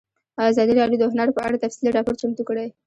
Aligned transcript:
ازادي 0.49 0.73
راډیو 0.79 0.99
د 1.01 1.03
هنر 1.11 1.29
په 1.35 1.41
اړه 1.47 1.61
تفصیلي 1.63 1.91
راپور 1.93 2.15
چمتو 2.21 2.43
کړی. 2.49 2.67